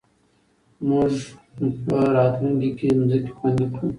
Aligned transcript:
موږ 0.87 1.13
به 1.85 1.99
راتلونکې 2.15 2.69
کې 2.77 2.87
ځمکه 3.09 3.31
خوندي 3.37 3.65
کړو. 3.73 3.87